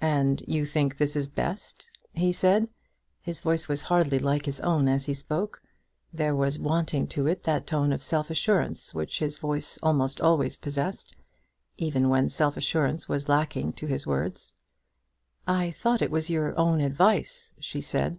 [0.00, 2.66] "And you think this is best?" he said.
[3.20, 5.60] His voice was hardly like his own as he spoke.
[6.14, 10.56] There was wanting to it that tone of self assurance which his voice almost always
[10.56, 11.14] possessed,
[11.76, 14.54] even when self assurance was lacking to his words.
[15.46, 18.18] "I thought it was your own advice," she said.